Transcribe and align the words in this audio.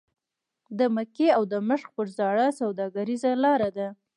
د 0.77 0.79
مکې 0.95 1.27
او 1.37 1.41
دمشق 1.53 1.87
پر 1.95 2.07
زاړه 2.17 2.47
سوداګریزه 2.59 3.31
لاره 3.43 3.69
ده. 3.77 3.87